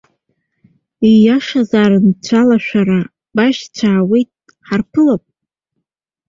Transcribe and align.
Ииашазаарын 1.09 2.05
бцәалашәара, 2.13 2.99
башьцәа 3.35 3.87
аауеит, 3.93 4.31
ҳарԥылароуп. 4.67 5.23